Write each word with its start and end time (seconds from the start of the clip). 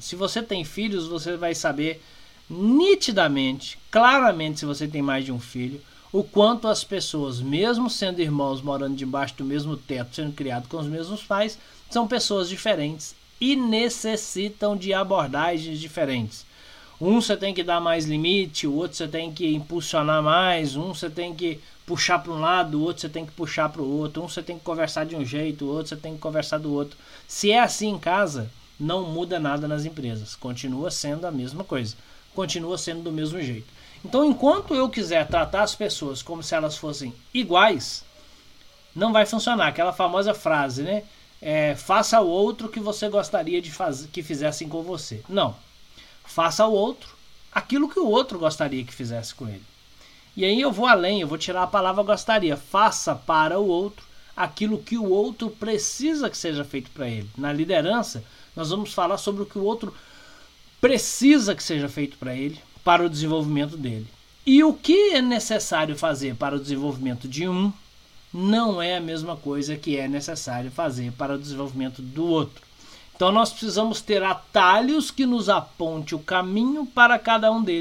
Se 0.00 0.16
você 0.16 0.42
tem 0.42 0.64
filhos, 0.64 1.06
você 1.06 1.36
vai 1.36 1.54
saber 1.54 2.02
nitidamente, 2.48 3.78
claramente, 3.90 4.60
se 4.60 4.66
você 4.66 4.88
tem 4.88 5.00
mais 5.00 5.24
de 5.24 5.32
um 5.32 5.38
filho, 5.38 5.80
o 6.12 6.24
quanto 6.24 6.66
as 6.66 6.82
pessoas, 6.82 7.40
mesmo 7.40 7.88
sendo 7.88 8.20
irmãos 8.20 8.60
morando 8.60 8.96
debaixo 8.96 9.34
do 9.36 9.44
mesmo 9.44 9.76
teto, 9.76 10.16
sendo 10.16 10.32
criados 10.32 10.68
com 10.68 10.78
os 10.78 10.86
mesmos 10.86 11.22
pais, 11.22 11.56
são 11.88 12.08
pessoas 12.08 12.48
diferentes 12.48 13.14
e 13.40 13.54
necessitam 13.54 14.76
de 14.76 14.92
abordagens 14.92 15.78
diferentes. 15.78 16.44
Um 17.00 17.20
você 17.20 17.36
tem 17.36 17.54
que 17.54 17.62
dar 17.62 17.80
mais 17.80 18.04
limite, 18.04 18.66
o 18.66 18.74
outro 18.74 18.96
você 18.96 19.08
tem 19.08 19.32
que 19.32 19.54
impulsionar 19.54 20.22
mais, 20.22 20.76
um 20.76 20.92
você 20.92 21.08
tem 21.08 21.34
que 21.34 21.58
puxar 21.86 22.18
para 22.18 22.32
um 22.32 22.40
lado, 22.40 22.78
o 22.78 22.82
outro 22.82 23.00
você 23.00 23.08
tem 23.08 23.24
que 23.24 23.32
puxar 23.32 23.70
para 23.70 23.80
o 23.80 23.98
outro, 23.98 24.22
um 24.22 24.28
você 24.28 24.42
tem 24.42 24.58
que 24.58 24.64
conversar 24.64 25.06
de 25.06 25.16
um 25.16 25.24
jeito, 25.24 25.64
o 25.64 25.68
outro 25.68 25.88
você 25.88 25.96
tem 25.96 26.14
que 26.14 26.20
conversar 26.20 26.58
do 26.58 26.72
outro. 26.72 26.98
Se 27.26 27.50
é 27.50 27.60
assim 27.60 27.88
em 27.88 27.98
casa, 27.98 28.50
não 28.80 29.04
muda 29.04 29.38
nada 29.38 29.68
nas 29.68 29.84
empresas, 29.84 30.34
continua 30.34 30.90
sendo 30.90 31.26
a 31.26 31.30
mesma 31.30 31.62
coisa, 31.62 31.94
continua 32.34 32.78
sendo 32.78 33.02
do 33.02 33.12
mesmo 33.12 33.40
jeito. 33.40 33.68
Então, 34.04 34.24
enquanto 34.24 34.74
eu 34.74 34.88
quiser 34.88 35.28
tratar 35.28 35.62
as 35.62 35.74
pessoas 35.74 36.22
como 36.22 36.42
se 36.42 36.54
elas 36.54 36.76
fossem 36.76 37.12
iguais, 37.34 38.02
não 38.96 39.12
vai 39.12 39.26
funcionar. 39.26 39.68
Aquela 39.68 39.92
famosa 39.92 40.32
frase, 40.32 40.82
né? 40.82 41.04
É, 41.42 41.74
faça 41.74 42.16
ao 42.16 42.26
outro 42.26 42.68
que 42.68 42.80
você 42.80 43.08
gostaria 43.08 43.60
de 43.60 43.70
fazer, 43.70 44.08
que 44.08 44.22
fizessem 44.22 44.68
com 44.68 44.82
você. 44.82 45.22
Não. 45.28 45.54
Faça 46.24 46.64
ao 46.64 46.72
outro 46.72 47.14
aquilo 47.52 47.88
que 47.88 47.98
o 47.98 48.08
outro 48.08 48.38
gostaria 48.38 48.84
que 48.84 48.94
fizesse 48.94 49.34
com 49.34 49.48
ele. 49.48 49.64
E 50.36 50.44
aí 50.44 50.60
eu 50.60 50.70
vou 50.70 50.86
além, 50.86 51.20
eu 51.20 51.28
vou 51.28 51.38
tirar 51.38 51.64
a 51.64 51.66
palavra 51.66 52.02
gostaria. 52.02 52.56
Faça 52.56 53.14
para 53.14 53.58
o 53.58 53.66
outro 53.66 54.04
aquilo 54.42 54.78
que 54.78 54.96
o 54.96 55.08
outro 55.10 55.50
precisa 55.50 56.30
que 56.30 56.36
seja 56.36 56.64
feito 56.64 56.90
para 56.90 57.08
ele. 57.08 57.28
Na 57.36 57.52
liderança, 57.52 58.24
nós 58.56 58.70
vamos 58.70 58.92
falar 58.92 59.18
sobre 59.18 59.42
o 59.42 59.46
que 59.46 59.58
o 59.58 59.64
outro 59.64 59.94
precisa 60.80 61.54
que 61.54 61.62
seja 61.62 61.88
feito 61.88 62.16
para 62.16 62.34
ele, 62.34 62.58
para 62.82 63.04
o 63.04 63.10
desenvolvimento 63.10 63.76
dele. 63.76 64.06
E 64.46 64.64
o 64.64 64.72
que 64.72 65.10
é 65.10 65.20
necessário 65.20 65.96
fazer 65.96 66.34
para 66.34 66.56
o 66.56 66.60
desenvolvimento 66.60 67.28
de 67.28 67.46
um 67.46 67.72
não 68.32 68.80
é 68.80 68.96
a 68.96 69.00
mesma 69.00 69.36
coisa 69.36 69.76
que 69.76 69.96
é 69.96 70.08
necessário 70.08 70.70
fazer 70.70 71.12
para 71.12 71.34
o 71.34 71.38
desenvolvimento 71.38 72.00
do 72.00 72.26
outro. 72.26 72.62
Então 73.14 73.30
nós 73.30 73.50
precisamos 73.50 74.00
ter 74.00 74.22
atalhos 74.22 75.10
que 75.10 75.26
nos 75.26 75.50
aponte 75.50 76.14
o 76.14 76.18
caminho 76.18 76.86
para 76.86 77.18
cada 77.18 77.52
um 77.52 77.62
deles 77.62 77.78